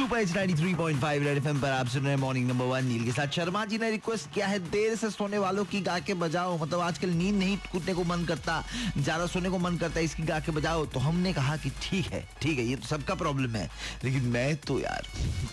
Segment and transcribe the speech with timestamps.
[0.00, 3.12] Super H 93.5 red FM पर आप सुन रहे हैं मॉर्निंग नंबर वन। नील के
[3.12, 6.56] साथ शर्मा जी ने रिक्वेस्ट किया है, देर से सोने वालों की गा के बजाओ।
[6.58, 8.62] मतलब आजकल नींद नहीं कूदने को मन करता,
[8.98, 12.06] ज़्यादा सोने को मन करता है इसकी गा के बजाओ। तो हमने कहा कि ठीक
[12.12, 13.68] है ठीक है, ये तो सबका प्रॉब्लम है।
[14.04, 15.06] लेकिन मैं तो यार,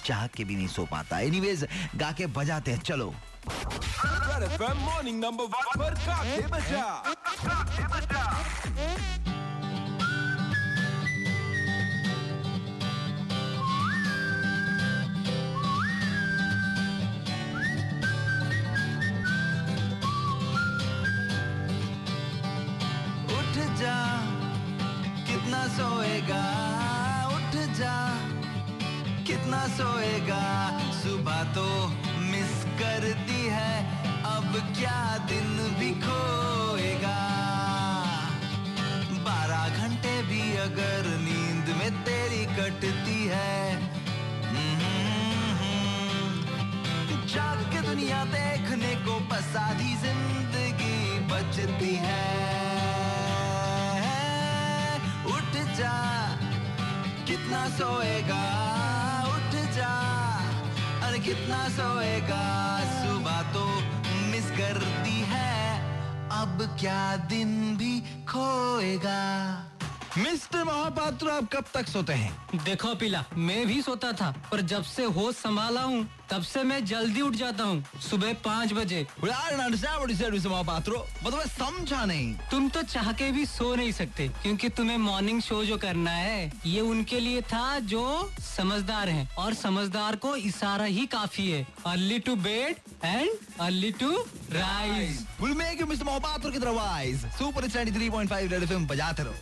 [0.06, 3.14] चाह के भी नहीं सो पाता। एनीवेज गा के बजाते हैं, चलो।
[3.48, 6.86] मॉर्निंग नंबर वन पर काके बजा।
[25.70, 26.46] सोएगा
[27.28, 27.96] उठ जा।
[29.28, 30.44] कितना सोएगा
[30.94, 31.68] सुबह तो
[32.28, 33.74] मिस करती है
[34.28, 35.50] अब क्या दिन
[35.80, 37.20] भी खोएगा।
[39.28, 43.58] बारह घंटे भी अगर नींद में तेरी कटती है
[44.48, 45.60] हम्म,
[47.28, 49.14] जाग के दुनिया देखने को
[49.60, 50.27] आधी ज़िंदगी।
[57.58, 58.44] कितना सोएगा?
[59.28, 59.94] उठ जा।
[61.08, 62.44] अरे कितना सोएगा?
[62.90, 63.66] सुबह तो
[64.32, 65.80] मिस करती है।
[66.42, 69.22] अब क्या दिन भी खोएगा?
[70.18, 74.84] मिस्टर महापात्र आप कब तक सोते हैं देखो पिला मैं भी सोता था पर जब
[74.84, 79.08] से होश संभाला हूँ तब से मैं जल्दी उठ जाता हूँ सुबह पाँच बजे.
[80.50, 85.42] महापात्रो मतलब समझा नहीं तुम तो चाह के भी सो नहीं सकते क्योंकि तुम्हें मॉर्निंग
[85.42, 90.86] शो जो करना है ये उनके लिए था जो समझदार हैं और समझदार को इशारा
[90.86, 93.30] ही काफ़ी है early to bed and
[93.60, 94.12] early to
[94.52, 95.26] rise
[95.82, 96.04] Mr.
[96.04, 97.42] Mahapatro की तरह wise.
[97.42, 99.34] Super 93.5 Red FM बजाते रहो